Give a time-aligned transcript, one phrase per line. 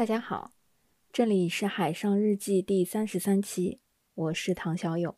[0.00, 0.52] 大家好，
[1.12, 3.80] 这里是海上日记第三十三期，
[4.14, 5.14] 我是唐小友。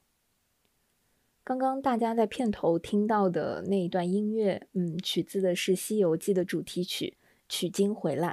[1.44, 7.16] 刚刚大家在片头听到的那一段音乐，嗯，取自的是《西游记》的主题曲
[7.48, 8.30] 《取经回来》。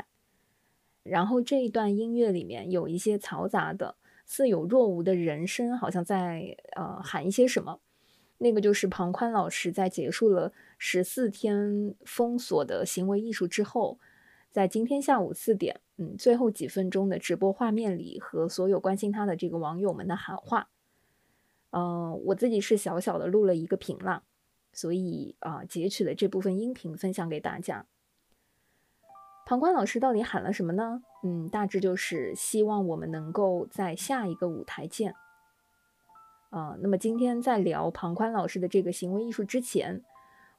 [1.04, 7.80] 然后这一段音乐里面有一些嘈杂的、似有若无的人声，好像在呃喊一些什么。
[8.40, 14.00] 那个就是庞宽老师在结束了十四天封锁的行为艺术之后。
[14.52, 20.70] 在今天下午四点，嗯，最后几分钟的直播画面里，和所有关心他的这个网友们的喊话，
[21.72, 24.24] 嗯，我自己是小小的录了一个屏啦，
[24.72, 27.86] 所以啊，截取了这部分音频分享给大家。
[29.46, 31.04] 庞宽老师到底喊了什么呢？
[31.22, 35.16] 嗯，大致就是希望我们能够在下一个舞台见。
[36.50, 40.02] 啊，那么今天在聊庞宽老师的这个行为艺术之前，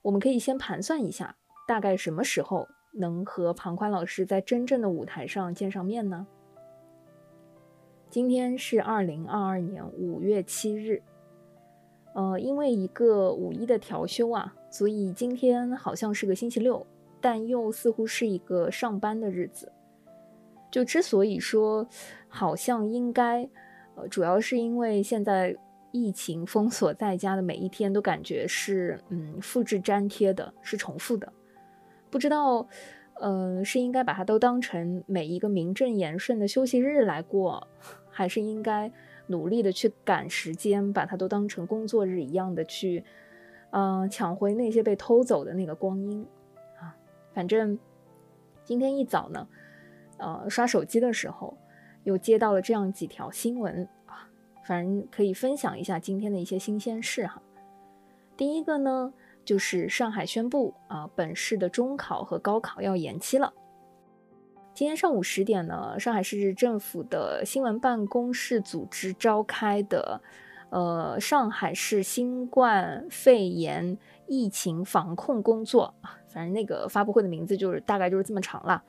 [0.03, 2.69] 我们可以先盘算一下，大概什么时候。
[2.93, 6.27] 能和庞宽老师在真正的舞台上见上面呢？
[8.09, 11.01] 今天是二零二二年五月七日，
[12.15, 16.85] 呃，因为一个五一的调休啊，所以今天好像是个星期六，
[17.21, 19.73] 但又似乎是一个上班的日子。
[20.73, 21.87] 就之所以说
[22.29, 23.49] 好像应该，
[23.95, 25.57] 呃，主要是因为现在
[25.93, 31.33] 疫情封锁在家的每一天都感觉是嗯复制粘贴的，是重复的。
[32.11, 32.67] 不知道，
[33.21, 37.69] 呃，是应该把它都当成每一个名正言顺的休息日来过，
[38.11, 38.91] 还是应该
[39.29, 43.05] 努力的去赶时间，把它都当成工作日一样的去，
[43.71, 46.27] 嗯，抢回那些被偷走的那个光阴
[46.81, 46.97] 啊？
[47.33, 47.79] 反正
[48.65, 49.47] 今天一早呢，
[50.19, 51.57] 呃，刷手机的时候
[52.03, 54.29] 又接到了这样几条新闻啊，
[54.65, 57.41] 反正可以分享一下今天的一些新鲜事哈。
[58.37, 59.13] 第一个呢。
[59.45, 63.53] 就是上海宣布啊，本市的中考和高考要延期了。
[64.73, 70.23] 今天上午十点呢，上海市政府的新闻办公室组织召开的，
[70.71, 78.83] 呃，上海市新冠肺炎疫情防控工作啊，反正那个发布会的名字就是大概就是这么长了。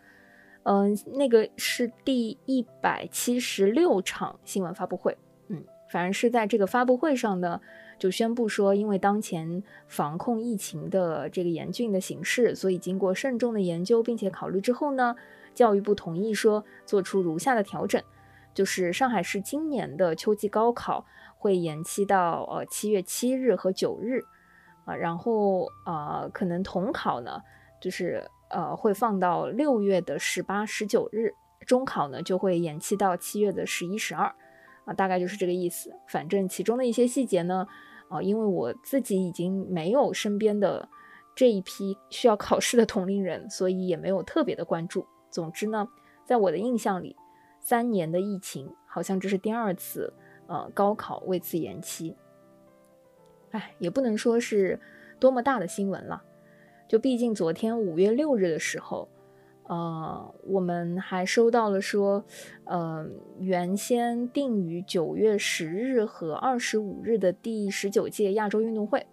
[0.63, 5.17] 嗯，那个是第一百七十六场新闻发布会。
[5.47, 7.59] 嗯，反正是在这个发布会上呢。
[8.01, 15.15] 就宣布说，因为当前防控疫情的这个严峻的形势，所以经过慎重的研究并且考虑之后呢，
[15.53, 18.01] 教育部同意说做出如下的调整，
[18.55, 21.05] 就是上海市今年的秋季高考
[21.37, 24.21] 会延期到呃七月七日和九日，
[24.85, 27.39] 啊，然后呃可能统考呢，
[27.79, 31.35] 就是呃会放到六月的十八、十九日，
[31.67, 34.33] 中考呢就会延期到七月的十一、十二，
[34.85, 35.93] 啊，大概就是这个意思。
[36.07, 37.67] 反正其中的一些细节呢。
[38.11, 40.87] 啊，因为我自己已经没有身边的
[41.33, 45.07] 这一批需要考试的同龄人，所以也没有特别的关注。
[45.29, 45.87] 总之呢，
[46.25, 47.15] 在我的印象里，
[47.61, 50.13] 三年的疫情好像这是第二次，
[50.47, 52.15] 呃，高考为此延期。
[53.51, 54.79] 哎，也不能说是
[55.19, 56.21] 多么大的新闻了，
[56.89, 59.07] 就毕竟昨天五月六日的时候。
[59.67, 62.25] 呃，我们还收到了说，
[62.65, 63.07] 呃，
[63.39, 69.05] 原先定于九月十日和二十五日的第十九届亚洲运动会，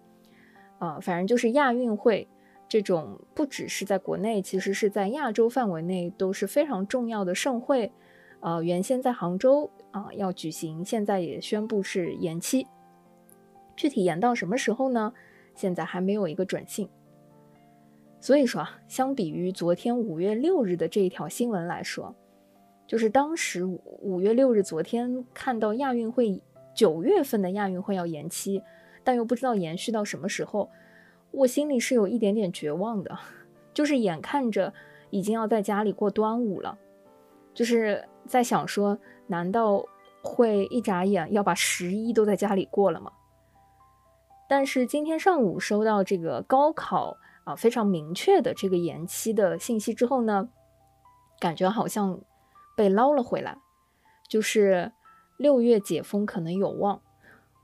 [0.79, 2.27] 啊，反正就是亚运会
[2.67, 7.91] 这种，不只是在国内，其实是在亚洲范围内都是非常重要的盛会，
[8.41, 12.67] 呃，原先在杭州啊要举行，现在也宣布是延期，
[13.77, 15.13] 具体延到什么时候呢？
[15.55, 16.89] 现在还没有一个准信。
[18.21, 22.13] 所以说啊，相比于昨天五月六日的这一条新闻来说，
[22.85, 26.41] 就是当时五月六日昨天看到亚运会
[26.75, 28.61] 九月份的亚运会要延期，
[29.05, 30.69] 但又不知道延续到什么时候，
[31.31, 33.17] 我心里是有一点点绝望的。
[33.73, 34.73] 就是眼看着
[35.11, 36.77] 已经要在家里过端午了，
[37.53, 39.85] 就是在想说，难道
[40.21, 43.13] 会一眨眼要把十一都在家里过了吗？
[44.49, 47.15] 但是今天上午收到这个高考。
[47.49, 50.49] 啊，非常明确的这个延期的信息之后呢，
[51.39, 52.21] 感觉好像
[52.77, 53.57] 被捞了回来，
[54.27, 54.91] 就是
[55.37, 57.01] 六月解封可能有望，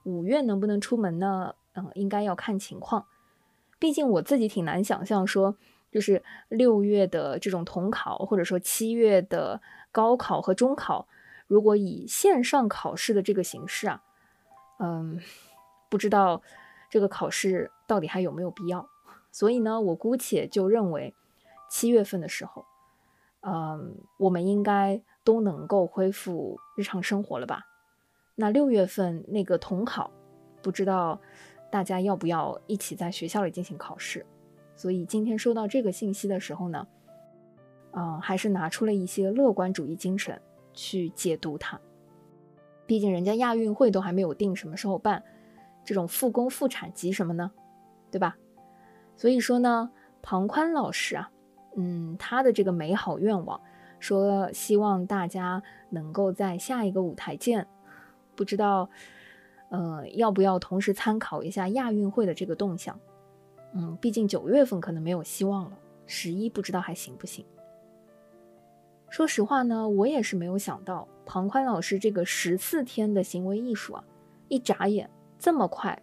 [0.04, 1.54] 五月能不能出门呢？
[1.76, 3.06] 嗯，应该要看情况。
[3.78, 5.56] 毕竟我自己挺难想象说，
[5.92, 9.62] 就是六月的这种统考，或者说七月的
[9.92, 11.08] 高考和中考，
[11.46, 14.02] 如果以线上考试的这个形式啊，
[14.80, 15.20] 嗯，
[15.92, 16.42] 不知道
[16.90, 18.90] 这个考试到底还有没有必要。
[19.36, 21.14] 所以呢，我姑且就认为，
[21.70, 22.64] 七月份的时候，
[23.42, 27.66] 嗯，我们应该都能够恢复日常生活了吧？
[28.36, 30.10] 那六月份那个统考，
[30.62, 31.20] 不知道
[31.70, 34.26] 大家要不要一起在学校里进行考试？
[34.74, 36.88] 所以今天收到这个信息的时候呢，
[37.92, 40.42] 嗯，还是拿出了一些乐观主义精神
[40.74, 41.78] 去解读它。
[42.86, 45.22] 毕竟人家亚运会都还没有定什么时候办，
[45.84, 47.52] 这种复工复产急什么呢？
[48.10, 48.38] 对吧？
[49.16, 49.90] 所以说呢，
[50.22, 51.32] 庞宽老师啊，
[51.76, 53.60] 嗯，他的这个美好愿望，
[54.00, 57.68] 说希望大家能够在下一个舞台见。
[58.36, 58.90] 不知道，
[59.70, 63.00] 呃，要不要同时参考一下亚运会的这个动向？
[63.74, 67.46] 嗯，毕竟九月份可能没有希望了，十一不知道还行不行。
[69.10, 74.04] 说实话呢，我也是没有想到庞宽老师这个十四天的行为艺术啊，
[74.50, 75.10] 一眨眼
[75.40, 75.98] 这么快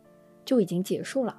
[0.45, 1.39] 就已经结束了。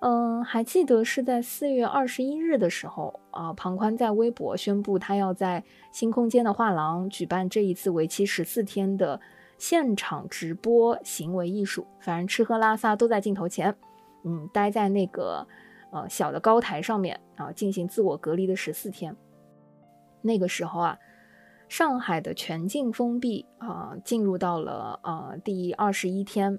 [0.00, 5.62] 嗯，还记得是在四月二十一日的时候啊，庞宽在微博宣布他要在
[5.92, 9.20] 新空间的画廊举办这一次为期十四天的
[9.58, 13.76] 现场直播行为艺术，反正吃喝拉撒都在镜头前，
[14.24, 15.46] 嗯，待在那个
[15.92, 19.14] 呃小的高台上面啊，进行自我隔离的十四天。
[20.22, 20.98] 那个时候啊，
[21.68, 26.58] 上海的全境封闭啊，进入到了呃第二十一天。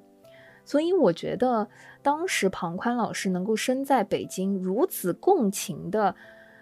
[0.64, 1.68] 所以我觉得，
[2.02, 6.16] 当时庞宽老师能够身在北京，如此共情的，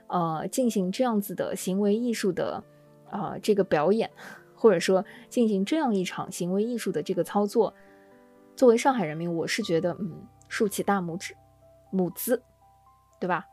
[0.07, 2.63] 呃，进行这样子的行为艺术的，
[3.09, 4.09] 啊，这个表演，
[4.55, 7.73] 或者说进行这样一场行为艺术的这个操作，
[8.55, 11.35] 作为上海人民，我是觉得，嗯，竖起大拇指，
[11.91, 12.41] 母子，
[13.19, 13.45] 对吧？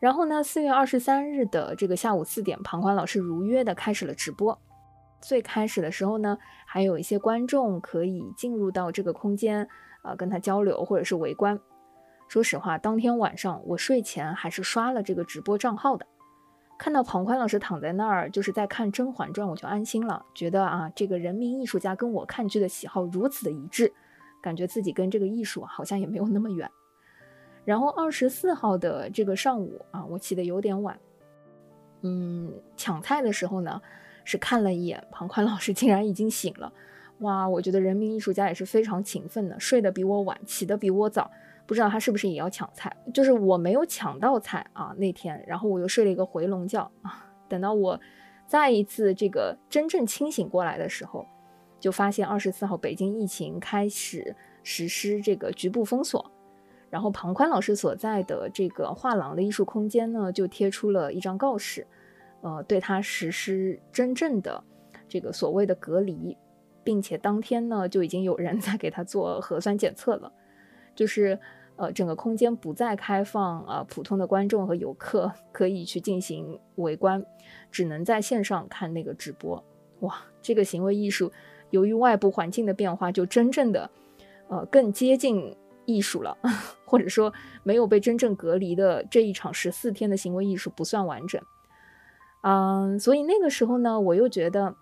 [0.00, 4.56] 然后呢，四月二十三日的这个下午四点，庞宽老师如约的开始了直播。
[5.20, 6.38] 最开始的时候呢，
[6.70, 9.66] 还有一些观众可以进入到这个空间，
[10.02, 11.58] 啊，跟他交流或者是围观。
[12.28, 16.06] 说实话，当天晚上我睡前还是刷了这个直播账号的，
[16.78, 23.90] 看到庞宽老师躺在那儿，就是在看《甄嬛传》，我就安心了，觉得啊，这个人民艺术家跟我看剧的喜好如此的一致，
[24.42, 26.70] 感觉自己跟这个艺术好像也没有那么远。
[27.64, 31.00] 然后二十四号的这个上午啊，我起得有点晚，
[32.02, 33.80] 嗯，抢菜的时候呢。
[34.30, 36.70] 是看了一眼，庞宽老师竟然已经醒了，
[37.20, 37.48] 哇！
[37.48, 41.30] 我觉得人民艺术家也是非常勤奋的，睡得比我晚，起得比我早，
[41.64, 42.94] 不知道他是不是也要抢菜？
[43.14, 47.98] 就是我没有抢到菜啊那天，然后我又睡了一个回笼觉啊，等到我
[48.46, 51.26] 再一次这个真正清醒过来的时候，
[51.80, 56.30] 就发现二十四号北京疫情开始实施这个局部封锁，
[56.90, 61.86] 然后庞宽老师所在的这个画廊的艺术空间呢，就贴出了一张告示。
[62.40, 64.62] 呃，对他实施真正的
[65.08, 66.36] 这个所谓的隔离，
[66.84, 70.32] 并且当天呢就已经有人 在给他做核酸检测了，
[70.94, 71.38] 就是
[71.76, 77.24] 呃整个空间不再开放啊，普通的观众和游客可以去进行围观，
[77.70, 79.64] 只能在线上看那个直播。
[80.00, 81.32] 哇，这个行为艺术
[81.70, 83.90] 由于外部环境的变化，就真正的
[84.48, 85.56] 呃更接近
[85.86, 86.36] 艺术了，
[86.86, 87.32] 或者说
[87.64, 91.42] 没有被真正隔离的这一场十四天的行为艺术不算完整。
[92.42, 94.76] 嗯，所以那个时候呢，我又觉得，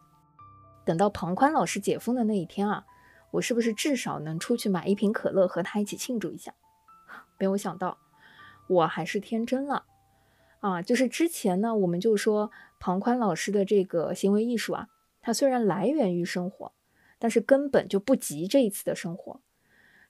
[0.85, 2.85] 等到庞宽老师解封的那一天啊，
[3.33, 6.55] 我是不是至少能出去买一瓶可乐和他一起庆祝一下？
[7.39, 7.99] 没有想到，
[8.69, 9.85] 我还是天真了
[10.61, 10.83] 啊！
[10.83, 14.89] 就是之前呢，我们就说庞宽老师的这个行为艺术啊，
[15.21, 16.73] 它虽然来源于生活，
[17.19, 19.41] 但是根本就不及这一次的生活。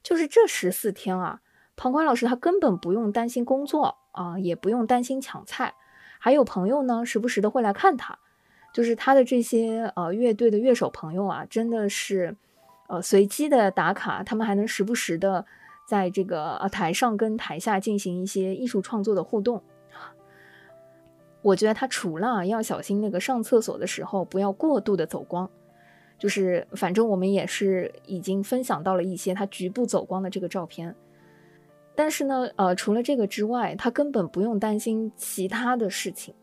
[0.02, 1.40] 就是这十四天啊，
[1.76, 5.74] 庞宽老师他根本不用担心工作啊，也不用担心抢菜。
[6.18, 8.18] 还有朋友呢，时不时的会来看他，
[8.72, 12.36] 就是他的这些呃乐队的乐手朋友啊，真的是
[12.88, 15.44] 呃随机的打卡，他们还能时不时的
[15.86, 19.62] 在这个呃台上跟台下进行一些艺术创作的互动。
[21.42, 25.48] 我觉得他除了要小心那个上厕所的时候不要过度的走光，
[26.18, 30.96] 就是反正我们也是已经分享到了一些他局部走光的这个照片。
[31.96, 36.34] 但是呢，呃，除了这个之外，他根本不用担心其他的事情。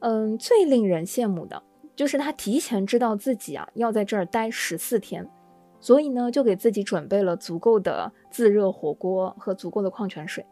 [0.00, 1.62] 嗯，最令人羡慕的
[1.96, 5.26] 就是他提前知道自己啊要在这儿待十四天，
[5.80, 10.44] 所以呢，就给自己准备了足够的自热火锅和足够的矿泉水。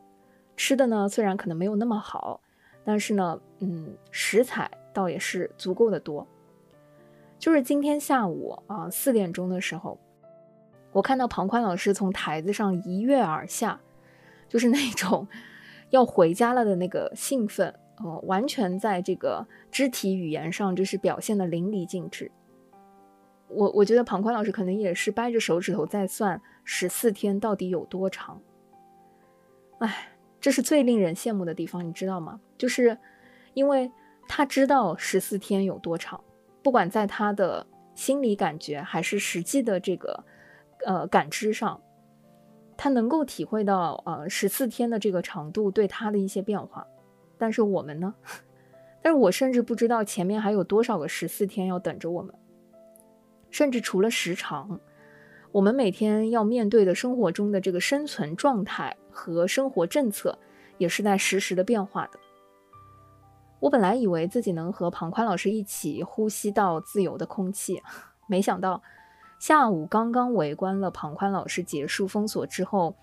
[0.56, 2.40] 吃的呢，虽然可能没有那么好，
[2.84, 6.26] 但是呢，嗯，食材倒也是足够的多。
[7.38, 9.98] 就是今天下午啊四点钟的时候，
[10.92, 13.78] 我看到庞宽老师从台子上一跃而下。
[14.50, 15.26] 就是那种
[15.88, 22.30] 要回家了的那个兴奋，呃，完全在这个肢体语言上就是表现的淋漓尽致。
[23.48, 28.40] 我我觉得庞宽老师可能也是掰着手指头在算十四天到底有多长。
[29.78, 32.40] 哎，这是最令人羡慕的地方，你知道吗？
[32.58, 32.98] 就是
[33.54, 33.90] 因为
[34.28, 36.22] 他知道十四天有多长，
[36.62, 40.24] 不管在他的心理感觉还是实际的这个
[40.86, 41.80] 呃感知上。
[42.82, 46.86] 他能够体会到，呃，十四天的这个长度对他的一些变化，
[47.36, 48.14] 但是我们呢，
[49.02, 52.34] 但是我甚至不知道前面还有多少个十四天要等着我们，
[53.50, 54.80] 甚至除了时长，
[55.52, 60.38] 我们每天要面对的生活中的这个生存状态和生活政策，
[60.78, 62.18] 也是在实时的变化的。
[63.58, 67.82] 我本来以为自己能和庞宽老师一起呼吸到自由的空气，
[68.26, 68.82] 没想到
[69.40, 72.94] 下午刚刚围观了庞宽老师结束封锁之后，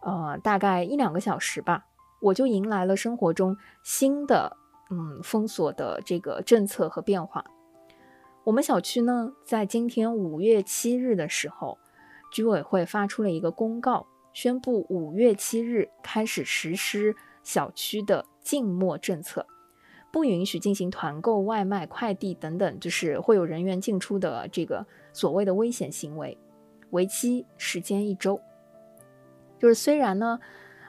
[0.00, 1.86] 呃，大概一两个小时吧，
[2.20, 4.56] 我就迎来了生活中新的
[4.90, 7.44] 嗯封锁的这个政策和变化。
[8.44, 11.76] 我们小区呢，在今天五月七日的时候，
[12.30, 19.44] 居委会发出了一个公告，宣布五月七日开始实施小区的静默政策。
[20.16, 26.38] 不允许进行团购、外卖、快递等等，就是会有人员进出的这个所谓的危险行为，
[26.88, 28.40] 为期时间一周。
[29.58, 30.40] 就是虽然呢，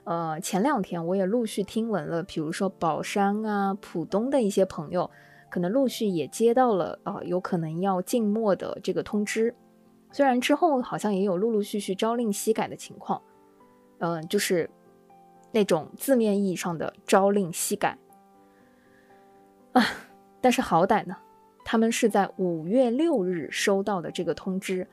[0.06, 5.12] 呃，前两天我也陆续听闻了，比如说宝山啊、浦东的一些朋友，
[5.50, 9.54] 可能陆续也接到了啊，有可能要静默的这个通知。
[10.14, 13.22] 虽然之后好像也有陆陆续续朝令夕改的情况，
[13.98, 14.70] 嗯，就是
[15.52, 17.98] 那种字面意义上的朝令夕改。
[19.78, 19.86] 啊，
[20.42, 21.16] 但是好歹呢，
[21.64, 24.88] 他们是在五月六日收到的这个通知，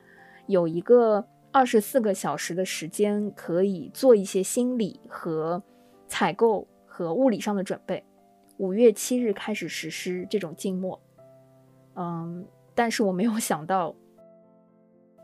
[0.45, 5.63] 有一个二十四个小时的时间可以做一些心理和
[6.07, 8.05] 采购和物理上的准备。
[8.57, 11.01] 五月七日开始实施这种静默，
[11.95, 13.95] 嗯，但是我没有想到，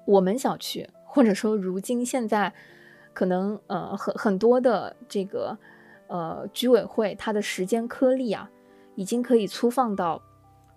[0.08, 2.52] 我们小区或者说如今现在
[3.14, 5.56] 可能呃很很多的这个
[6.08, 8.50] 呃居委会，它的时间颗粒啊。
[9.02, 10.22] 已经可以粗放到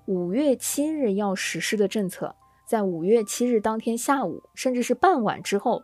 [0.06, 2.34] 五月七日要实施的政策，
[2.66, 5.82] 在五月七日当天下午，甚至是傍晚之后，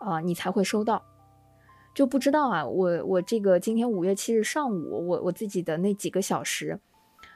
[0.00, 1.04] 啊，你才会收到。
[1.94, 6.80] 就不知道啊，我我这个今天五月七日上午，我我自己的那几个小时，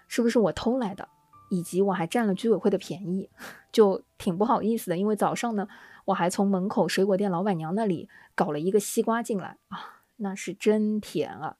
[0.08, 1.06] 是不是我偷来的？
[1.50, 3.28] 以及我还占了居委会的便宜，
[3.70, 4.96] 就挺不好意思的。
[4.96, 5.68] 因为早上呢，
[6.06, 11.56] 我还从门口水果店老板娘那里搞了一个西瓜进来啊，那是真甜啊。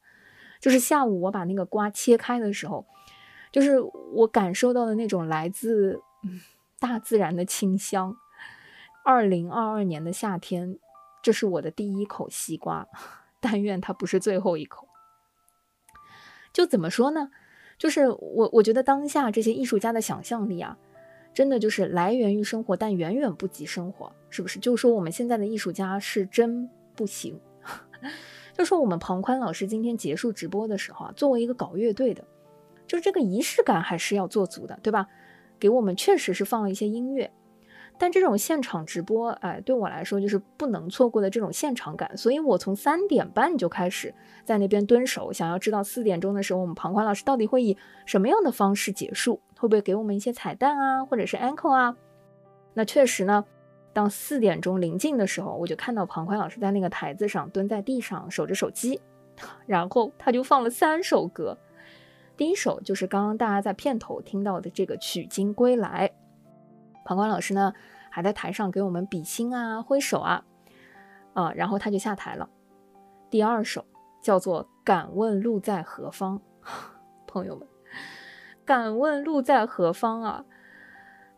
[0.61, 2.85] 就是下午我把那个瓜切开的时候，
[3.51, 6.01] 就是我感受到的那种来自
[6.79, 8.17] 大自然的清香。
[9.03, 10.79] 二零二二年的夏天，
[11.23, 12.87] 这是我的第一口西瓜，
[13.41, 14.87] 但愿它不是最后一口。
[16.53, 17.31] 就怎么说呢？
[17.79, 20.77] 就是我我觉得当下这些艺术家的想象力啊，
[21.33, 24.59] 真的就是来源于生活，但远远不及生活，是不是？
[24.59, 27.41] 就是说我们现在的艺术家是真不行。
[28.61, 32.23] 就说我们庞宽老师今天结束直播的时候啊，作为一个搞乐队的，
[32.87, 35.07] 就这个仪式感还是要做足的，对吧？
[35.59, 37.33] 给我们确实是放了一些音乐，
[37.99, 42.15] 但这种现场直播，哎，对我来说就是不能错过的这种现场感。
[42.19, 44.15] 所以我从三点半就开始
[44.45, 47.75] 在那边蹲守，想要知道四点钟的时候我们庞宽老师到底会以
[48.05, 51.97] 什么样的方式结束，会不会给我们一些彩蛋啊，或者是 encore 啊？
[52.75, 53.43] 那确实呢。
[53.93, 59.01] 当四点钟临近的时候，我就看到庞宽老师在那个台子上蹲在地上守着手机，
[59.67, 61.59] 然后他就放了三首歌。
[62.37, 66.09] 第一首就是刚刚大家在片头听到的这个《取经归来》，
[67.05, 67.73] 庞宽老师呢
[68.11, 70.45] 还在台上给我们比心啊、挥手啊，
[71.35, 72.49] 啊，然后他就下台了。
[73.29, 73.85] 第二首
[74.23, 76.39] 叫做《敢问路在何方》，
[77.27, 77.69] 朋友们，
[78.65, 80.45] 敢问路在何方啊？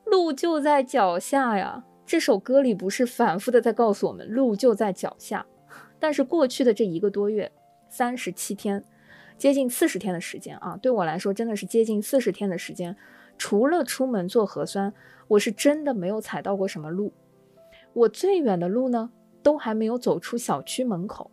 [0.05, 1.85] 路就在脚下呀。
[2.05, 5.47] 这首歌里不是反复的在告诉我们路就在脚下，
[5.99, 7.51] 但是过去的这一个多月，
[7.89, 8.85] 三十七天，
[9.39, 12.97] 接近四十天的时间啊，对我来说真的是接近四十天的时间，
[13.39, 14.93] 除了出门做核酸，
[15.29, 17.13] 我是真的没有踩到过什么路。
[17.95, 19.11] 我最远的路呢，
[19.43, 21.31] 都还没有走出小区门口，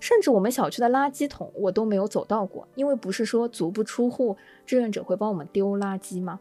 [0.00, 6.40] 甚至我们小区的垃圾桶我都没有走到过，因为不是说足不出户，志愿者会帮我们丢垃圾吗？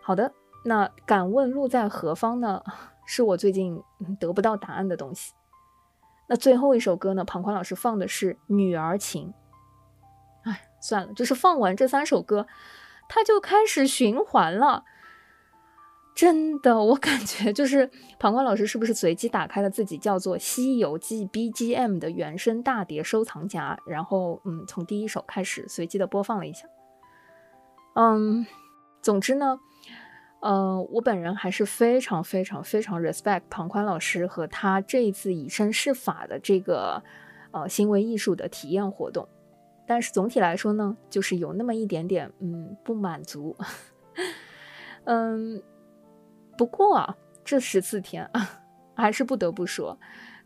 [0.00, 0.32] 好的，
[0.68, 2.62] 那敢问路在何方呢？
[3.10, 3.82] 是我最近
[4.20, 5.32] 得不到答案的东西。
[6.26, 7.24] 那最后一首歌呢？
[7.24, 9.32] 庞宽老师放的是《女儿情》。
[10.50, 12.46] 哎，算了，就是放完这三首歌，
[13.08, 14.84] 他就开始循环了。
[16.14, 26.68] 真的，我感觉就是庞宽老师是不是随机打开了自己叫做《西游记》BGM 的原声大碟收藏夹，然后嗯，从第一首开始随机的播放了一下。
[27.94, 28.46] 嗯，
[29.00, 29.60] 总之呢。
[30.40, 37.02] 呃，我本人还是非常非常非常 respect 庞宽老师和他这一次以身试法的这个
[37.50, 39.28] 呃行为艺术的体验活动，
[39.84, 43.56] 但是总体来说呢，就是有那么一点点嗯不满足。
[45.04, 45.60] 嗯，
[46.56, 48.48] 不过啊，这十四天啊，
[48.94, 49.98] 还是不得不说，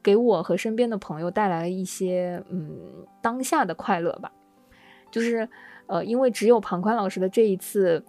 [0.02, 4.32] 给我和身边的朋友带来了一些嗯当下的快乐吧，
[5.10, 5.46] 就是
[5.86, 8.02] 呃，因为只有庞宽老师的这一次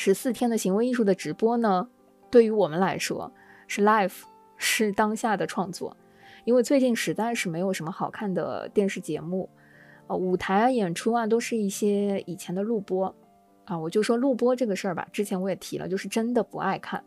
[0.00, 1.88] 十四天的行为艺术的直播呢，
[2.30, 3.32] 对于我们来说
[3.66, 4.12] 是 live，
[4.56, 5.96] 是当下的创作。
[6.44, 9.50] 因为最近实在是没有什么好看的电视节目，
[10.06, 13.12] 呃，舞台啊、演出啊，都是一些以前的录播
[13.64, 13.76] 啊。
[13.76, 17.04] 我就说录播这个事儿吧，之前我也提了，就是真的不爱看。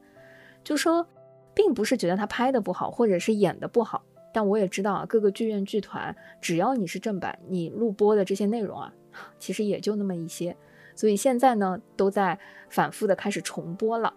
[0.61, 1.07] 就说，
[1.53, 8.93] 并不是觉得他拍的不好，或者是演的不好，但我也知道啊，各个剧院剧团，只要你是正版，你录播的这些内容啊，
[9.39, 10.53] 其实也就那么一些。
[11.01, 12.37] 所以现在呢，都在
[12.69, 14.13] 反复的开始重播了。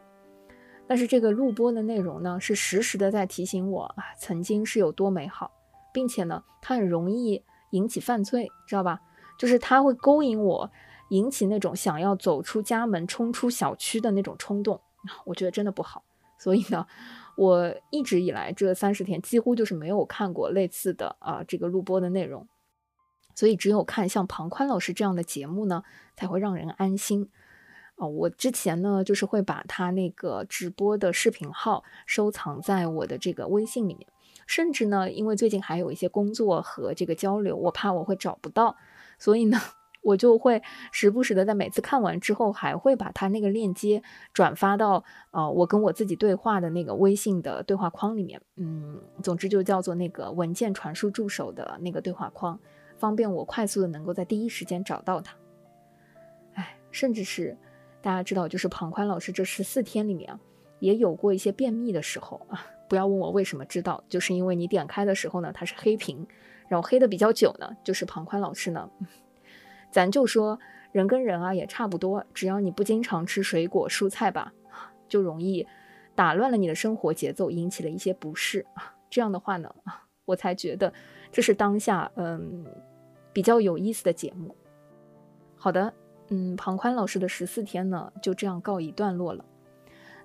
[0.87, 5.51] 但是这个录播的内容呢，是实时的在提醒我啊，曾经是有多美好，
[5.95, 9.01] 并且呢，它很容易引起犯罪，知道吧？
[9.39, 10.71] 就是它会勾引我，
[11.09, 14.79] 引起那种想要走出家门、冲出小区的那种冲动，
[15.25, 16.05] 我觉得真的不好。
[16.39, 16.87] 所以呢，
[17.35, 22.47] 我一直以来这三十天几乎就是没有看过类似的啊这个录播的内容，
[23.35, 25.83] 所以只有看像庞宽老师这样的节目呢，
[26.17, 27.31] 才会让人安心。
[27.97, 34.09] 哦，我之前呢，就是会把他那个直播的视频号收藏在我的这个微信里面，
[34.47, 38.77] 甚至呢，因为最近还有一些工作和这个交流，我怕我会找不到，
[39.17, 39.61] 所以呢，
[40.03, 40.61] 我就会
[40.91, 52.59] 时不时的在每次看完之后，还会把他那个链接转发到呃我跟我自己对话的那个微信的对话框里面，嗯，总之就叫做那个文件传输助手的那个对话框，
[52.97, 55.37] 方便我快速的能够在第一时间找到它。
[56.55, 57.57] 哎，甚至是。
[58.03, 60.39] 大家知道，就是庞宽老师这十四天里面啊，
[60.79, 62.67] 也有过一些便秘的时候啊。
[62.87, 66.27] 不要问我为什么知道，就是因为你点开的时候呢，它是黑屏，
[66.69, 68.91] 然后黑的比较久呢，就是庞宽老师呢。
[69.91, 70.61] 咱就说
[70.93, 74.53] 人跟人啊也差不多，只要你不经常吃水果蔬菜吧，
[75.09, 75.67] 就容易
[76.15, 78.95] 打乱了你的生活节奏，引起了一些不适啊。
[79.09, 79.75] 这样的话呢，
[80.27, 80.93] 我才觉得
[81.35, 82.65] 这是当下嗯
[83.33, 84.57] 比较有意思的节目。
[85.57, 85.93] 好的。
[86.31, 89.45] 嗯，庞宽老师的十四天呢，就这样告一段落了。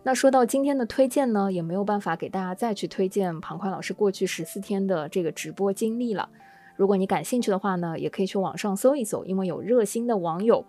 [0.01, 6.29] 那说到今天的推荐呢，也没有办法给大家再去推荐庞宽老师过去十四天的这个直播经历了。
[6.77, 10.63] 如果你感兴趣的话呢，也可以去网上搜一搜，因为有热心的网友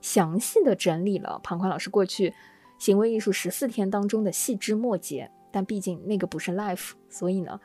[0.00, 2.34] 详细的整理了庞宽老师过去
[2.76, 5.30] 行为艺术十四天当中的细枝末节。
[5.52, 7.60] 但毕竟那个不是 life，所以呢，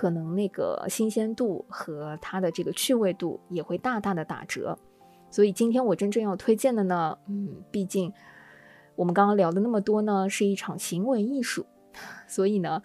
[0.00, 4.78] 可能那个新鲜度和它的这个趣味度也会大大的打折。
[5.30, 8.10] 所以今天我真正要推荐的呢，嗯，毕竟
[8.96, 11.66] 我们刚刚聊的那么多呢，是一场行为艺术，
[12.26, 12.82] 所以呢，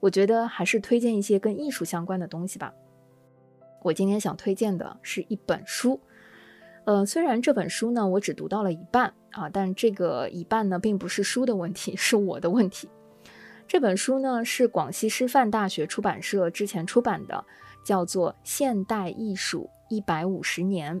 [0.00, 2.74] 我觉得还是推荐一些跟艺术相关的东西吧。
[3.80, 5.98] 我今天想推荐的是一本书，
[6.84, 12.86] 呃，虽然这本书呢我只读到了一半啊，但这个一半呢并不是书的问题，是我的问题。
[13.70, 17.44] 这本书呢是广西师范大学出版社之前出版的，
[17.84, 21.00] 叫做《现代艺术一百五十年》。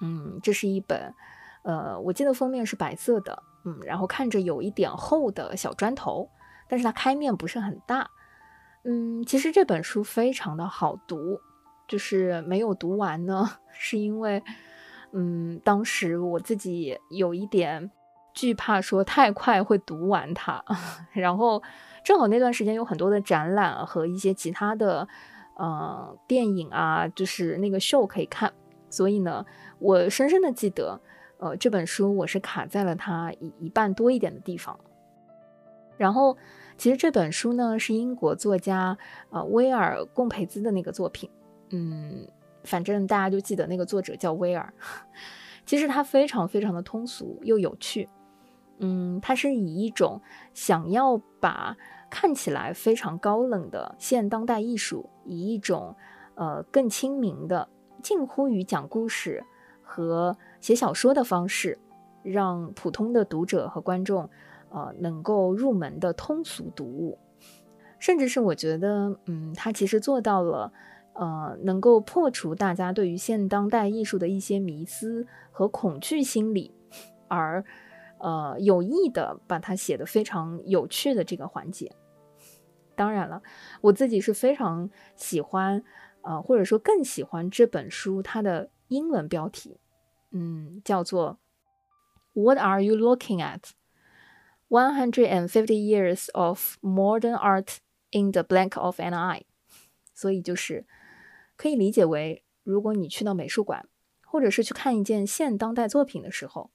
[0.00, 1.12] 嗯，这是一本，
[1.62, 6.30] 呃，我记得封面是白色的，嗯，然后看着有一点厚的小砖头，
[6.70, 8.08] 但是它开面不是很大，
[8.84, 11.38] 嗯，其实这本书非常的好读，
[11.86, 14.42] 就是没有读完呢，是因为，
[15.12, 17.90] 嗯，当时我自己有一点
[18.32, 20.64] 惧怕说太快会读完它，
[21.12, 21.62] 然后
[22.04, 25.06] 正好那段时间有很多的展览和一些其他的，
[25.56, 28.52] 呃，电影啊，就是那个秀可以看，
[28.88, 29.44] 所以呢。
[29.82, 31.00] 我深深的记得，
[31.38, 34.78] 呃，这本书我是卡在了它一一半多一点的地方。
[35.96, 36.36] 然后，
[36.76, 38.98] 其实这本书呢是英国作家
[39.30, 41.30] 呃威尔贡培兹的那个作品，
[41.70, 42.28] 嗯，
[42.64, 44.70] 反正大家就记得那个作者叫威尔。
[45.64, 48.06] 其实他非常非常的通俗又有趣，
[48.80, 50.20] 嗯，他是以一种
[50.52, 51.76] 想要把
[52.10, 55.94] 看起来非常高冷的现当代艺术，以一种
[56.34, 57.68] 呃更亲民的，
[58.02, 59.44] 近乎于讲故事。
[59.92, 61.76] 和写小说的方式，
[62.22, 64.30] 让普通的读者和观众，
[64.68, 67.18] 呃，能够入门的通俗读物，
[67.98, 70.72] 甚至是我觉得，嗯，他其实做到了，
[71.14, 76.72] 呃，能够破除大家对于现当代艺术的一些迷思和恐惧心理，
[77.26, 77.64] 而，
[78.20, 81.94] 呃，有意的把它写得非常有趣的这个环节。
[82.94, 83.42] 当然了，
[83.80, 85.82] 我自己是非常喜欢，
[86.22, 88.70] 呃，或者说更喜欢这本书它的。
[88.90, 89.78] 英文标题，
[90.32, 91.38] 嗯，叫做
[92.32, 93.70] "What are you looking at?
[94.68, 97.76] One hundred and fifty years of modern art
[98.10, 99.44] in the blank of an eye."
[100.12, 100.88] 所以就是
[101.56, 103.86] 可以理解为，如果你去到美术馆，
[104.26, 106.72] 或者是去看一件现当代作品的时候，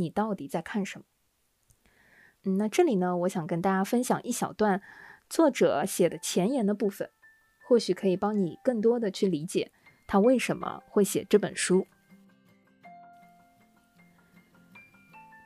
[0.00, 1.04] 你到底在看什么？
[2.44, 4.80] 嗯，那这里呢，我想跟大家分享一小段
[5.28, 7.10] 作者写的前言的部分，
[7.66, 9.72] 或许可以帮你更多的去理解。
[10.06, 11.86] 他为什么会写这本书？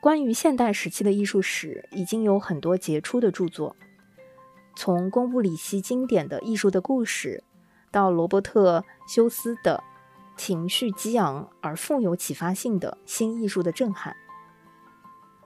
[0.01, 3.75] 关于现代时期的艺术史，已经有很多杰出的著作，
[4.75, 7.43] 从贡布里希经典的《艺术的故事》，
[7.91, 9.83] 到罗伯特休斯的
[10.37, 14.15] 情绪激昂而富有启发性的新艺术的震撼。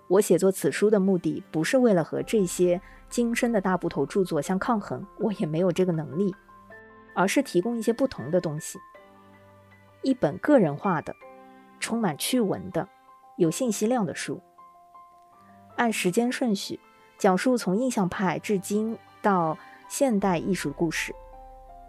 [0.09, 6.33] 我写作此书的目的，不是为了和这些精深的大部头著作相抗衡，我也没有这个能力，
[7.13, 8.79] 而是提供一些不同的东西，
[10.01, 11.13] 一本个人化的、
[11.79, 12.87] 充满趣闻的、
[13.35, 14.41] 有信息量的书，
[15.75, 16.79] 按时间顺序
[17.17, 19.57] 讲述从印象派至今到
[19.89, 21.13] 现代艺术故事。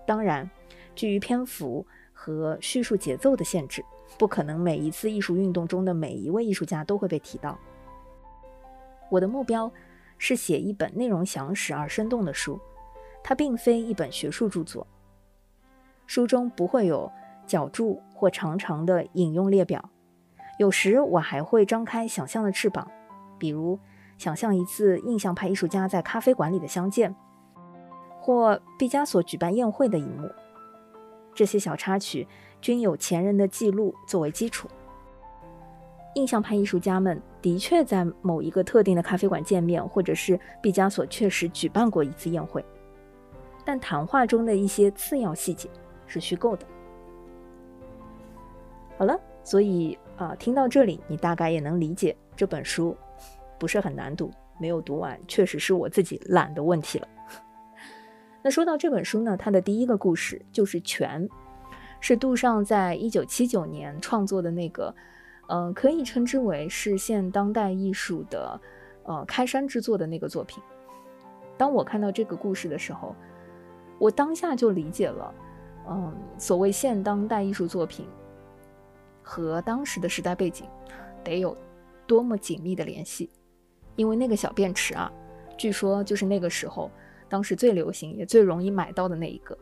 [0.04, 0.50] 当然，
[0.96, 3.85] 基于篇幅和叙述节奏的限制，
[4.18, 7.57] 不可能每一次艺术运动中的每一位艺术家都会被提到。
[9.11, 9.73] 我的目标
[10.18, 12.59] 是写一本内容详实而生动的书，
[13.23, 14.87] 它并非一本学术著作。
[16.07, 17.11] 书中不会有
[17.47, 19.90] 脚注或长长的引用列表，
[20.59, 22.90] 有时我还会张开想象的翅膀，
[23.38, 23.79] 比如
[24.16, 27.14] 想象一次印象派艺术家在咖啡馆里的相见，
[28.21, 30.31] 或毕加索举办宴会的一幕。
[31.35, 32.27] 这些小插曲
[32.61, 34.68] 均有前人的记录作为基础。
[36.14, 42.64] 印象派艺术家们的确在某一个特定的咖啡馆见面，或者是毕加索确实举办过一次宴会，
[43.64, 45.68] 但谈话中的一些次要细节
[46.07, 46.66] 是虚构的。
[48.97, 52.97] 好了，所以啊，听到这里，你大概也能理解这本书
[53.59, 57.07] 不是很难读，没有读完确实是我自己懒的问题了。
[58.42, 61.29] 那说到这本书呢，它的第一个故事就是《泉》，
[62.01, 64.92] 是杜尚在一九七九年创作的那个。
[65.48, 68.61] 嗯，可以称之为是现当代艺术的，
[69.04, 70.62] 呃，开山之作的那个作品。
[71.56, 73.16] 当我看到这个故事的时候，
[73.98, 75.34] 我当下就理解了，
[75.88, 78.06] 嗯，所谓现当代艺术作品
[79.22, 80.66] 和当时的时代背景
[81.24, 81.56] 得有
[82.06, 83.30] 多么紧密的联系。
[83.96, 85.11] 因为那个小便池啊，
[85.56, 86.90] 据说就是那个时候
[87.28, 89.56] 当时最流行也最容易买到的那一个。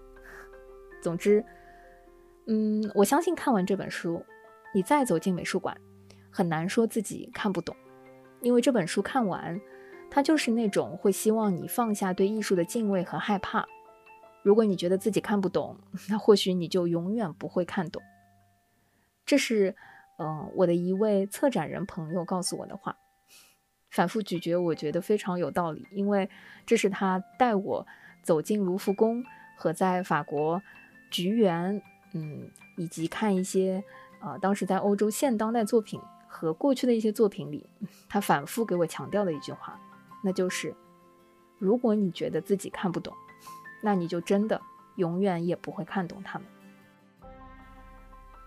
[1.01, 1.45] 总之，
[2.47, 4.21] 嗯，我相信看完这本书。
[4.77, 5.75] 你再走进美术馆，
[6.31, 7.75] 很难说自己看不懂，
[8.43, 9.59] 因为这本书看完，
[10.11, 13.67] 它就是那种会希望你放下对艺术的敬畏和害怕。
[14.43, 15.79] 如果你觉得自己看不懂，
[16.11, 18.03] 那或许你就永远不会看懂。
[19.25, 19.75] 这是，
[20.19, 22.99] 嗯，我的一位策展人朋友告诉我的话，
[23.89, 26.29] 反复咀嚼，我觉得非常有道理，因为
[26.67, 27.87] 这是他带我
[28.23, 29.25] 走进卢浮宫
[29.57, 30.61] 和在法国
[31.11, 31.81] 菊园，
[32.13, 33.83] 嗯，以及看一些。
[34.27, 37.65] 啊，当时在欧洲现当代作品和过去的一些作品里，
[38.11, 39.79] 他反复给我强调的一句话，
[40.25, 40.75] 那就是：
[41.59, 43.15] 如果你觉得自己看不懂，
[43.81, 44.61] 那你就真的
[44.97, 46.49] 永远也不会看懂他们。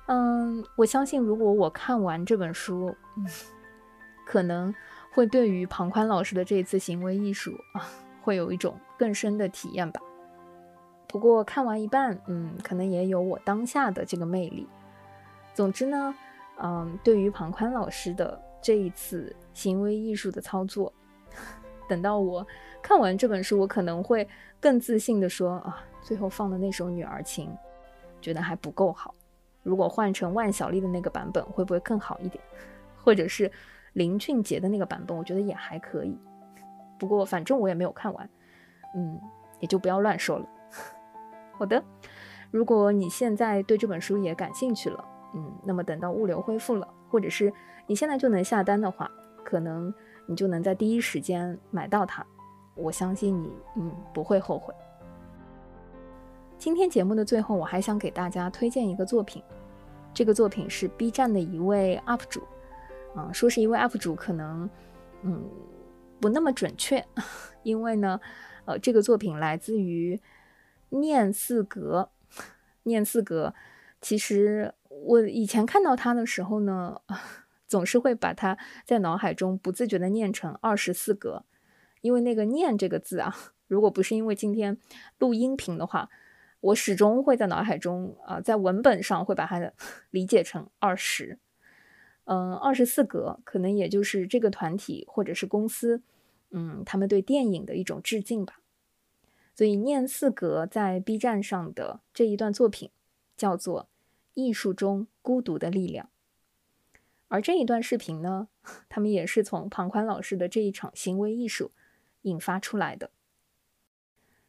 [0.08, 2.94] 嗯，我相信，如果我看完这本书，
[4.28, 4.76] 可能
[5.14, 7.88] 会对于庞宽老师的这一次行为艺术啊，
[8.22, 10.02] 会有一种更深的体验吧。
[11.08, 14.68] 不过看完一半，嗯，可能也有我当下的这个魅力。
[15.60, 16.16] 总之呢，
[16.62, 20.94] 嗯，对于庞宽老师的这一次行为艺术的操作，
[21.86, 22.48] 等到我
[22.82, 24.26] 看完这本书，我可能会
[24.58, 27.50] 更自信的说啊，最后放的那首《女儿情》，
[28.22, 29.14] 觉得还不够好。
[29.62, 32.42] 如果换成万晓利的那个版本，会不会更好一点？
[32.96, 33.52] 或者是
[33.92, 36.18] 林俊杰的那个版本，我觉得也还可以。
[36.98, 38.30] 不过反正我也没有看完，
[38.96, 39.20] 嗯，
[39.60, 40.46] 也就不要乱说了。
[41.52, 41.84] 好的，
[42.50, 45.06] 如果你现在对这本书也感兴趣了。
[45.34, 47.54] 嗯，那么等到物流恢复了，或者是
[47.86, 49.10] 你现在就能下单的话，
[49.44, 49.94] 可能
[50.26, 52.26] 你就能在第一时间买到它。
[52.76, 54.74] 我相信你，嗯，不会后悔。
[56.58, 59.44] 今天节目的最后，我还想给大家推荐一个作品，
[60.14, 62.42] 这个作品是 B 站的一位 UP 主，
[63.16, 64.70] 嗯，说是一位 UP 主，可能，
[65.22, 65.44] 嗯，
[66.20, 67.06] 不那么准确，
[67.64, 68.20] 因为呢，
[68.66, 70.20] 呃，这个作品来自于
[70.90, 72.10] 念四格，
[72.84, 73.54] 念四格，
[74.02, 74.74] 其实。
[75.02, 77.02] 我以前看到他的时候呢，
[77.68, 81.46] 总是会把它在脑海中不自觉地念成二十四格，
[82.02, 83.36] 因为那个“念”这个字啊，
[83.68, 84.78] 如果不是因为今天
[85.20, 86.10] 录音频的话，
[86.62, 89.72] 我始终会在脑海中啊，在文本上会把它
[90.12, 91.40] 理解成二十。
[92.26, 96.02] 嗯，二十四格可能也就是这个团体或者是公司，
[96.52, 98.60] 嗯，他们对电影的一种致敬吧。
[99.56, 102.90] 所以“念四格”在 B 站上的这一段作品
[103.38, 103.88] 叫做。
[104.34, 106.10] 艺术中孤独的力量，
[107.28, 108.48] 而这一段视频呢，
[108.90, 111.72] 他们也是从庞宽老师的这一场行为艺术
[112.22, 113.12] 引发出来的。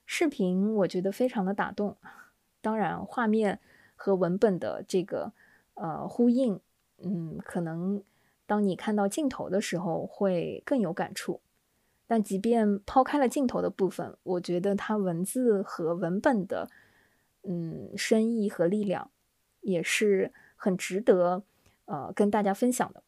[0.06, 1.96] 视频我觉得非常的打动，
[2.60, 3.60] 当然画面
[3.94, 5.32] 和文本的这个
[5.74, 6.60] 呃呼应，
[6.98, 8.02] 嗯，可能
[8.46, 11.40] 当你看到镜头的时候会更有感触。
[12.08, 16.68] 但即便抛开了镜头的部分，我觉得它文字和文本的，
[17.44, 19.12] 嗯，深意和力量
[19.60, 21.42] 也是很值得，
[21.86, 23.02] 呃，跟大家分享的。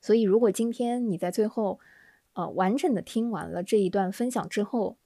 [0.00, 1.78] 所以，如果今天你在最后，
[2.32, 4.96] 呃，完整的听完了这一段分享之后，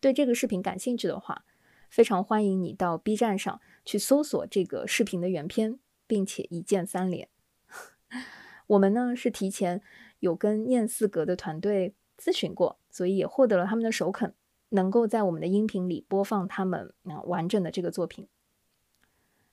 [0.00, 1.44] 对这个视频感兴趣的话，
[1.88, 7.28] 非常欢迎你到 B 站上去搜索这个视频的原片，并且一键三连。
[8.66, 9.80] 我们呢是提前
[10.18, 14.34] 有跟念四格的团队咨询过，所以也获得了他们的首肯，
[14.70, 18.26] 能够在我们的音频里播放他们啊完整的这个作品。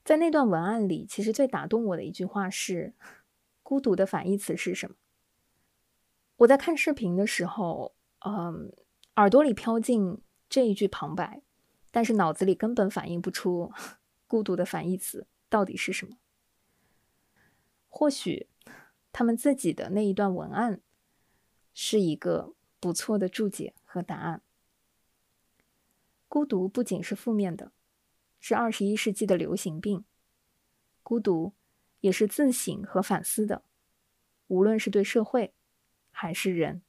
[0.06, 2.94] 在那段文案里，其实最打动我的一句话是
[3.62, 4.96] ：“孤独的反义词是什么？”
[6.38, 8.72] 我在看视频的时候，嗯，
[9.16, 11.42] 耳朵里飘进这一句旁白，
[11.92, 13.74] 但是脑子里根本反映不出
[14.28, 16.16] 孤独的反义词到底是什么。
[17.90, 18.48] 或许。
[19.18, 20.82] 他们自己的那一段文案
[21.74, 24.42] 是一个不错的注解和答案。
[26.28, 27.72] 孤独不仅是负面的，
[28.40, 30.04] 是二十一世纪的流行病。
[31.04, 31.54] 孤独
[32.02, 33.64] 也是自省和反思的，
[34.48, 35.54] 无论是对社会
[36.12, 36.82] 还是人。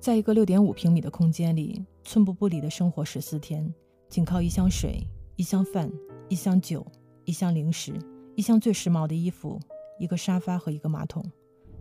[0.00, 3.72] 在一个六点五平米的空间里，寸步不离的生活十四天，
[4.08, 5.90] 仅靠一箱水、一箱饭、
[6.28, 6.86] 一箱酒。
[7.24, 7.92] 一箱零食，
[8.34, 9.56] 一箱最时髦的衣服，
[9.96, 11.24] 一个沙发和一个马桶。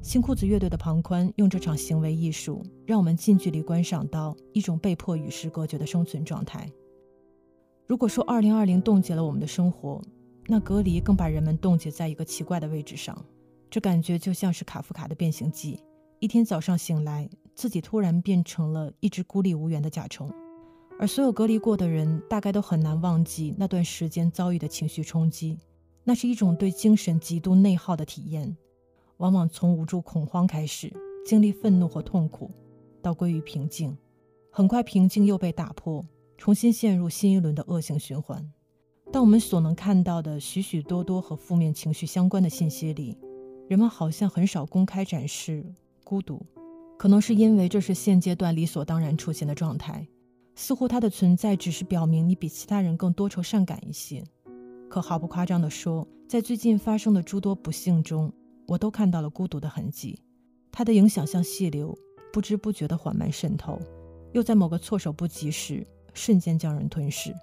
[0.04, 6.68] 新裤子乐队的庞宽用这场行为艺术，让我们近距离观赏到一种被迫与世隔绝的生存状态。
[7.86, 10.02] 如果说2020冻结了我们的生活，
[10.48, 13.16] 那隔离更把人们冻结在一个奇怪的位置上。
[13.70, 15.76] 这感觉就像是卡夫卡的《变形记》，
[16.20, 20.30] 一天早上醒来，自己突然变成了一只孤立无援的甲虫。
[21.00, 25.60] 而所有隔离过的人，大概都很难忘记那段时间遭遇的情绪冲击。
[26.04, 28.58] 那是一种对精神极度内耗的体验，
[29.22, 30.92] 往往从无助、恐慌开始，
[31.24, 32.50] 经历愤怒和痛苦，
[33.04, 33.96] 到归于平静。
[34.50, 36.04] 很快，平静又被打破，
[36.40, 38.44] 重新陷入新一轮的恶性循环。
[39.12, 43.16] 但我们所能看到的许许多多和负面情绪相关的信息里，
[43.70, 45.64] 人们好像很少公开展示
[46.04, 46.44] 孤独，
[46.98, 50.08] 可能是因为这是现阶段理所当然出现的状态。
[50.56, 54.24] 似乎它的存在只是表明你比其他人更多愁善感一些，
[54.90, 58.34] 可毫不夸张地说，在最近发生的诸多不幸中，
[58.72, 60.18] 我都看到了孤独的痕迹。
[60.72, 61.94] 它的影响像细流，
[62.32, 63.78] 不知不觉地缓慢渗透，
[64.32, 67.36] 又在某个措手不及时瞬间将人吞噬。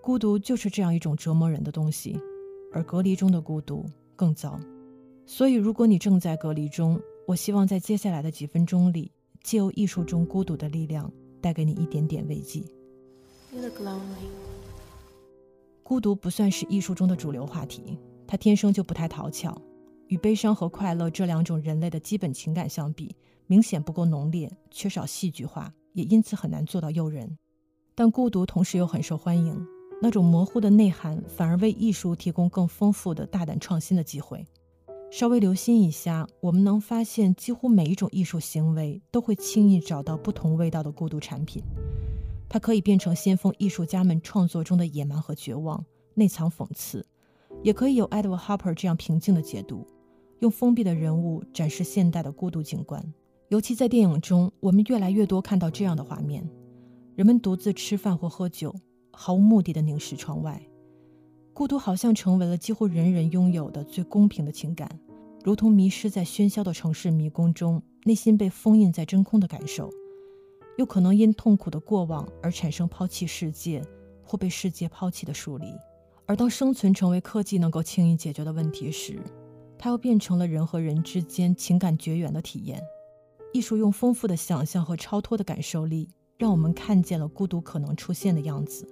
[0.00, 2.16] 孤独就是这样一种折磨人的东西，
[2.72, 4.60] 而隔离中的孤独更糟。
[5.26, 9.10] 所以，如果你正在隔离中，我希望在接下来的几分钟里，
[9.42, 11.10] 借由艺术中孤独的力量。
[11.42, 12.62] 带给你一点点慰藉。
[15.82, 19.58] 孤独不算是艺术中的主流话题，它天生就不太讨巧。
[20.10, 23.14] 与悲伤和快乐这两种人类的基本情感相比，
[23.46, 27.38] 明显不够浓烈，缺少戏剧化，也因此很难做到诱人。
[27.94, 29.64] 但孤独同时又很受欢迎，
[30.02, 34.44] 那种模糊的内涵反而为艺术提供更丰富的大胆创新的机会。
[35.12, 41.62] 稍微留心一下，我们能发现，几乎每一种艺术行为都会轻易找到不同味道的孤独产品。
[42.48, 47.00] 它可以变成先锋艺术家们创作中的野蛮和绝望，内藏讽刺；
[47.62, 49.86] 也可以有 Edward Hopper 这样平静的解读，
[50.40, 53.02] 用封闭的人物展示现代的孤独景观。
[53.48, 56.48] 尤其在电影中，我们越来越多看到这样的画面：
[57.14, 58.74] 人们独自吃饭或喝酒，
[59.12, 60.60] 毫无目的的凝视窗外。
[61.52, 64.88] 孤独好像成为了几乎人人拥有的最公平的情感，
[65.44, 69.90] 如同迷失在喧嚣的城市迷宫中，内心被封印在真空的感受；
[70.78, 73.82] 又可能因痛苦的过往而产生抛弃世界
[74.22, 75.66] 或被世界抛弃的疏离。
[76.24, 79.18] 而当生存成为科技能够轻易解决的问题时，
[79.82, 82.78] 它又变成了人和人之间情感绝缘的体验。
[83.50, 88.86] 艺术用丰富的想象和超脱的感受力，让我们看见了孤独可能出现的样子。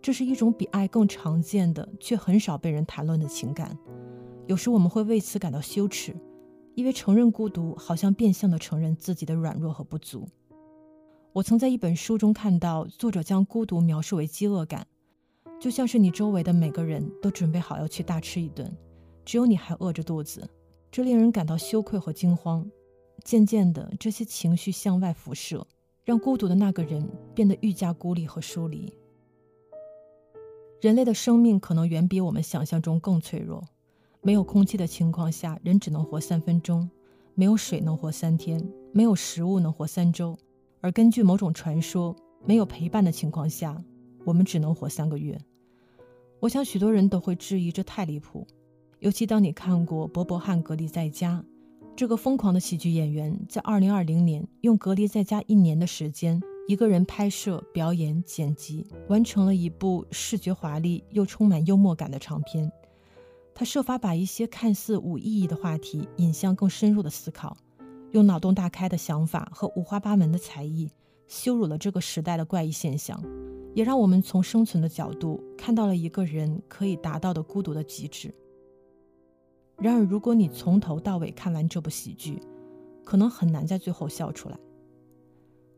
[0.00, 3.78] 这是一种比爱更常见的，却很少被人谈论的情感。
[4.46, 6.16] 有时我们会为此感到羞耻，
[6.74, 10.26] 因为承认孤独好像变相的承认自己的软弱和不足。
[11.34, 14.86] 我曾在一本书中看到，作者将孤独描述为饥饿感，
[15.60, 18.74] 就像是你周围的每个人都准备好要去大吃一顿，
[19.28, 20.48] 只有你还饿着肚子。
[20.90, 22.66] 这令人感到羞愧和惊慌。
[23.22, 25.66] 渐渐的，这些情绪向外辐射，
[26.02, 28.90] 让孤独的那个人变得愈加孤立和疏离。
[30.80, 33.62] 人类的生命可能远比我们想象中更脆弱。
[34.22, 36.88] 没有空气的情况下，人只能活三分钟；
[37.34, 38.58] 没有水能活三天；
[38.92, 40.38] 没有食物能活三周。
[40.80, 43.84] 而根据某种传说，没有陪伴的情况下，
[44.24, 45.38] 我们只能活三个月。
[46.40, 48.46] 我想许多人都会质疑这太离谱，
[49.00, 51.44] 尤其当你看过伯伯汉隔离在家，
[51.94, 62.70] 这个疯狂的喜剧演员在2020年用隔离在家一年的时间，一个人拍摄、表演、剪辑，完成了一部视觉华丽又充满幽默感的长片。
[63.54, 67.56] 他设法把一些看似无意义的话题引向更深入的思考，
[68.10, 70.90] 用脑洞大开的想法和五花八门的才艺，
[71.28, 73.22] 羞辱了这个时代的怪异现象。
[73.74, 78.34] 也让我们从生存的角度看到了一个人可以达到的孤独的极致。
[79.78, 82.42] 然而，如果你从头到尾看完这部喜剧，
[83.04, 84.58] 可能很难在最后笑出来。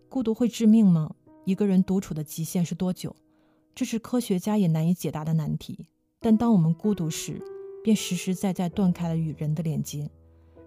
[0.09, 1.15] 孤独会致命吗？
[1.45, 3.15] 一个人独处的极限是多久？
[3.75, 5.87] 这是科学家也难以解答的难题。
[6.19, 7.41] 但当我们孤独时，
[7.85, 10.11] 便实实在在断开了与人的连接，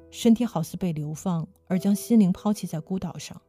[0.09, 3.39] 身体好似被流放，而将心灵抛弃在孤岛上。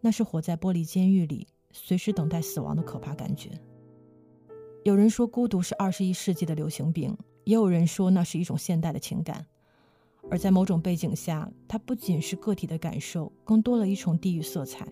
[0.00, 1.46] 那是活在玻璃监狱里。
[1.76, 3.50] 随时等待死亡的可怕感觉。
[4.84, 9.46] 有人说孤独是二十一世纪的流行病，也有人说那是一种现代的情感。
[10.30, 14.88] 而在某种背景下，它不仅是个体的感受，更多了一重地域色彩。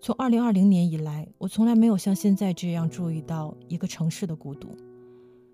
[0.00, 4.68] 从二零二零年以来，我从来没有像现在这样注意到一个城市的孤独。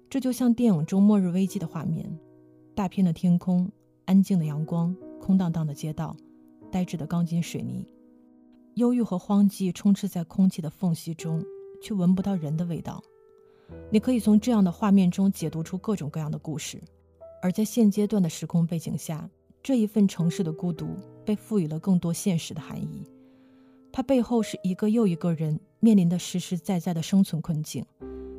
[0.08, 2.18] 这就像电影中末日危机的画面：
[2.74, 3.70] 大片的天空，
[4.04, 6.16] 安静的阳光，空荡荡的街道，
[6.70, 7.86] 呆滞的钢筋水泥。
[8.74, 11.44] 忧郁和荒寂充斥在空气的缝隙中，
[11.82, 13.02] 却闻不到人的味道。
[13.90, 16.82] 你可以从这样的画面中解读出各种各样的故事，
[17.42, 19.28] 而在现阶段的时空背景下，
[19.62, 23.08] 这一份城市的孤独被赋予了更多现实的含义。
[23.92, 27.84] 它背后是一个又一个人面临的实实在在的生存困境，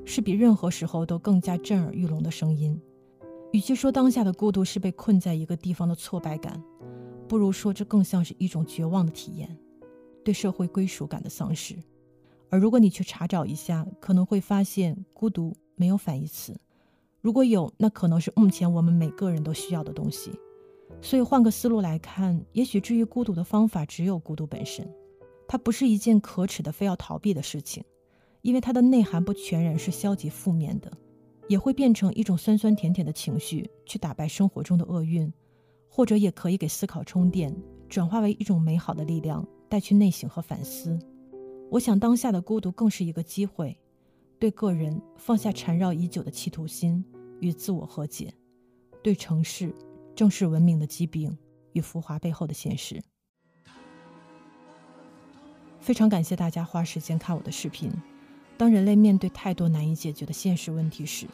[0.05, 2.79] 是比任何时候都更加震耳欲聋的声音。
[3.53, 6.61] 与其说当下的孤独是被困在一个地方的挫败感，
[7.27, 9.57] 不如说这更像是一种绝望的体验。
[10.25, 11.75] 对社会归属感的丧失，
[12.55, 16.57] 而如果你去查找一下，可能会发现孤独没有反义词。
[17.19, 20.31] 如果有，那可能是目前我们每个人都需要的东西。
[21.01, 24.89] 所以换个思路来看，也许治愈孤独的方法只有孤独本身。
[25.49, 27.83] 它不是一件可耻的、非要逃避的事情，
[28.41, 30.89] 因为它的内涵不全然是消极负面的，
[31.49, 35.29] 也会变成一种酸酸甜甜的情绪，去打败生活中的厄运，
[35.89, 37.53] 或者也可以给思考充电，
[37.89, 39.45] 转化为一种美好的力量。
[39.67, 40.97] 带去内省和反思，
[41.69, 43.77] 我想当下的孤独更是一个机会，
[44.39, 47.03] 对个人放下缠绕已久的企图心
[47.41, 48.33] 与自我和解，
[49.03, 49.73] 对城市
[50.15, 51.37] 正视文明的疾病
[51.73, 53.01] 与浮华背后的现实。
[55.79, 57.91] 非常感谢大家花时间看我的视频。
[58.57, 61.27] 当人类面对太多难以解决的现实问题时，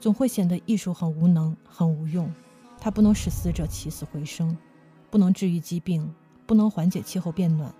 [0.00, 2.32] 总会显得艺术很无能、很无用。
[2.78, 4.56] 它不能使死者起死回生，
[5.10, 6.14] 不能治愈疾病。
[6.46, 7.74] 不能缓解气候变暖，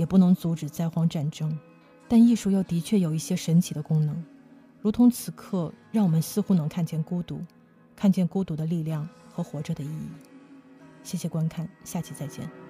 [0.00, 1.54] 也不能阻止灾荒战争，
[2.08, 4.24] 但艺术又的确有一些神奇的功能，
[4.80, 7.44] 如同此刻，让我们似乎能看见孤独，
[7.94, 10.08] 看见孤独的力量和活着的意义。
[11.02, 12.69] 谢谢观看，下期再见。